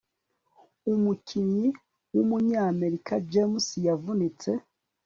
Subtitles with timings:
[0.93, 1.67] umukinnyi
[2.15, 4.49] w'umunyamerika james yavunitse